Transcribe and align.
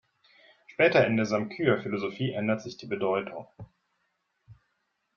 Später, 0.65 1.05
in 1.05 1.15
der 1.15 1.27
Samkhya-Philosophie, 1.27 2.31
ändert 2.31 2.63
sich 2.63 2.75
die 2.75 2.87
Bedeutung. 2.87 3.47